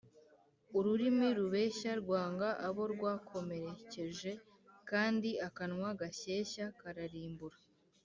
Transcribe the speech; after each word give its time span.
ururimi 0.77 1.27
rubeshya 1.37 1.91
rwanga 2.01 2.47
abo 2.67 2.83
rwakomerekeje, 2.93 4.31
kandi 4.89 5.29
akanwa 5.47 5.89
gashyeshya 6.01 6.65
kararimbura 6.79 7.57